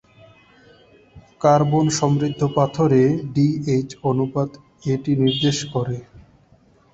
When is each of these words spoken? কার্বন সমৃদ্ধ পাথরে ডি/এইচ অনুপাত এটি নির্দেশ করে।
কার্বন 1.41 1.85
সমৃদ্ধ 1.99 2.41
পাথরে 2.55 3.01
ডি/এইচ 3.33 3.89
অনুপাত 4.09 4.49
এটি 4.85 5.11
নির্দেশ 5.21 5.57
করে। 5.73 5.97